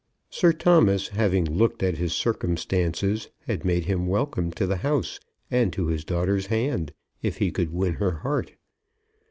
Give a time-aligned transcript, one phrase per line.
[0.31, 5.19] Sir Thomas, having looked at his circumstances, had made him welcome to the house,
[5.51, 8.53] and to his daughter's hand, if he could win her heart.